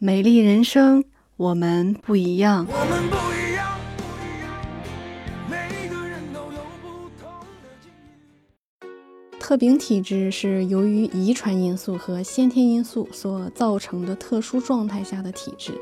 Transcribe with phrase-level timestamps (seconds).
[0.00, 1.02] 美丽人生，
[1.36, 2.64] 我们不一样。
[2.70, 4.56] 我们不一样，不一样，
[5.50, 7.28] 每个人都有不同
[7.60, 9.38] 的境遇。
[9.40, 15.72] 特禀体质是由于遗传因素和先天因素所造成的特殊状态下的体质。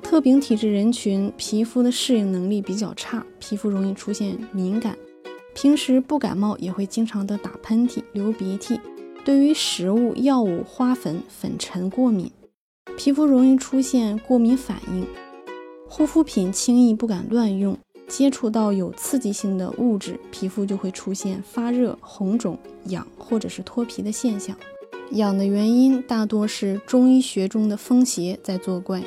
[0.00, 4.96] 特禀体质人群皮肤的适应能力比较差，皮肤容易出现敏感，
[5.56, 8.80] 平时不感冒也会经常的打喷嚏、流鼻涕，
[9.24, 12.30] 对于食物、药物、花粉、粉尘过敏。
[12.96, 15.06] 皮肤容易出现过敏反应，
[15.86, 17.76] 护肤品轻易不敢乱用，
[18.08, 24.56] 接触到有刺激性的物质，皮肤就会出现发热、红肿、痒或者是脱皮的现象。
[25.10, 29.02] 痒的原因大多是中医学中的风邪在作怪。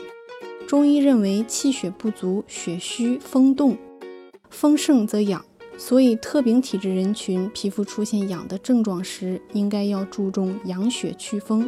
[0.67, 3.75] 中医认为气血不足、血虚、风动，
[4.51, 5.43] 风盛则痒，
[5.79, 11.67] 所以特禀体质人群皮肤出现痒的症状时，应该要注重养血祛风。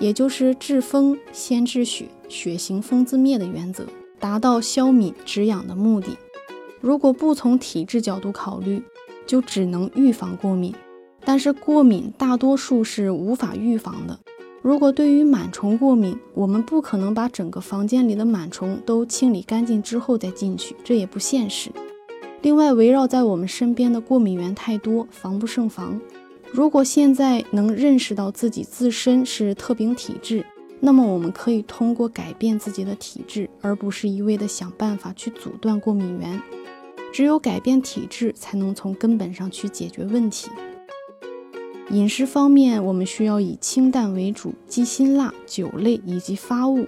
[0.00, 3.86] 也就是治风先治血，血行风自灭的原则，
[4.18, 6.16] 达到消敏止痒的目的。
[6.80, 8.82] 如果不从体质角度考虑，
[9.26, 10.74] 就只能预防过敏。
[11.22, 14.18] 但是过敏大多数是无法预防的。
[14.62, 21.70] 如果对于螨虫过敏，我们不可能把整个房间里的螨虫都清理干净之后再进去，这也不现实。
[22.40, 26.00] 另外，围绕在我们身边的过敏源太多，防不胜防。
[26.52, 30.44] 如果现在能认识到自己自身是特禀体质，
[30.80, 36.42] 那么我们可以通过改变自己的体质，而不是一味的想办法去阻断过敏源。
[37.12, 40.48] 只有改变体质，才能从根本上去解决问题。
[41.90, 46.86] 饮食方面，我们需要以清淡为主，忌辛辣、酒类以及发物。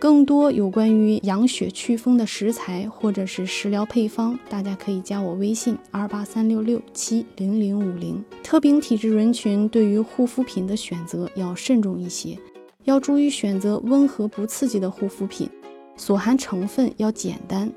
[0.00, 8.24] 更多有关于养血祛风的食材或者是食疗配方，大家可以加我微信二八三六六七零零五零。
[8.44, 12.38] 特禀体质人群对于护肤品的选择要慎重一些，
[12.84, 15.50] 要注意选择温和不刺激的护肤品，
[15.96, 17.68] 所含成分要简单，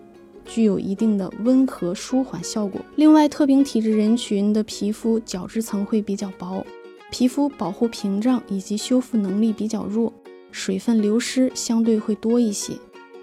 [0.46, 2.80] 具有一定的温和舒缓效果。
[2.98, 6.64] 另外，特禀体质人群的皮肤角质层会比较薄，
[7.10, 10.14] 皮肤保护屏障以及修复能力比较弱。
[10.52, 12.74] 水分流失相对会多一些，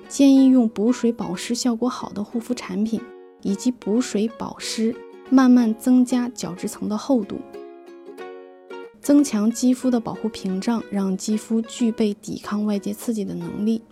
[0.09, 3.01] 建议用补水保湿效果好的护肤产品，
[3.43, 4.95] 以及补水保湿，
[5.31, 7.39] 慢慢增加角质层的厚度，
[9.01, 13.83] 增强肌肤的保护屏障，让肌肤具备抵抗外界刺激的能力。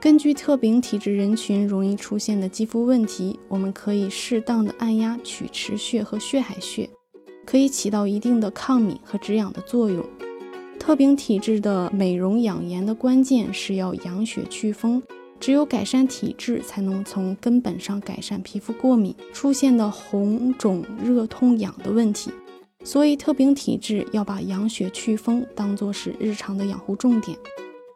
[0.00, 6.88] 根据特禀体质人群容易出现的肌肤问题，我们可以适当的按压曲池穴和血海穴，
[7.44, 10.02] 可以起到一定的抗敏和止痒的作用。
[10.90, 15.00] 特禀体质的美容养颜的关键是要养血祛风，
[15.38, 22.32] 只有改善体质，才能从根本上改善皮肤过敏出现的红肿、热、痛、痒的问题。
[22.82, 27.38] 所以，特禀体质要把养血祛风当做是日常的养护重点。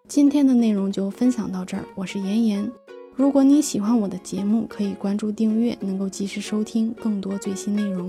[0.07, 2.71] 今天的内容就分享到这儿，我是妍妍。
[3.17, 8.09] 如果你喜欢我的节目，可以关注订阅，能够及时收听更多最新内容。